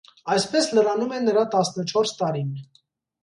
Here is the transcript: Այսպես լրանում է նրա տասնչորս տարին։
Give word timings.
Այսպես 0.35 0.69
լրանում 0.77 1.13
է 1.17 1.19
նրա 1.27 1.43
տասնչորս 1.55 2.13
տարին։ 2.23 2.49